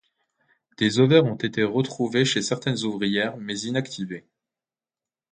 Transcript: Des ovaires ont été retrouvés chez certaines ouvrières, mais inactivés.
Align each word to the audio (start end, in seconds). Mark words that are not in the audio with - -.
Des 0.79 0.99
ovaires 0.99 1.25
ont 1.25 1.35
été 1.35 1.63
retrouvés 1.63 2.25
chez 2.25 2.41
certaines 2.41 2.81
ouvrières, 2.85 3.37
mais 3.37 3.55
inactivés. 3.61 4.25